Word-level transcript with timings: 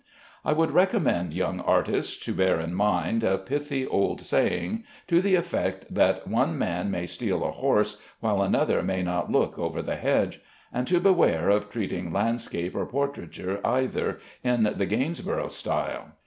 I 0.43 0.51
would 0.53 0.71
recommend 0.71 1.31
young 1.31 1.59
artists 1.59 2.17
to 2.25 2.33
bear 2.33 2.59
in 2.59 2.73
mind 2.73 3.23
a 3.23 3.37
pithy 3.37 3.85
old 3.85 4.19
saying, 4.21 4.83
to 5.05 5.21
the 5.21 5.35
effect 5.35 5.93
that 5.93 6.25
"One 6.27 6.57
man 6.57 6.89
may 6.89 7.05
steal 7.05 7.45
a 7.45 7.51
horse 7.51 8.01
while 8.19 8.41
another 8.41 8.81
may 8.81 9.03
not 9.03 9.31
look 9.31 9.59
over 9.59 9.79
the 9.83 9.97
hedge"; 9.97 10.41
and 10.73 10.87
to 10.87 10.99
beware 10.99 11.49
of 11.51 11.69
treating 11.69 12.11
landscape, 12.11 12.75
or 12.75 12.87
portraiture 12.87 13.59
either, 13.63 14.17
in 14.43 14.73
the 14.75 14.87
Gainsborough 14.87 15.49
style. 15.49 16.13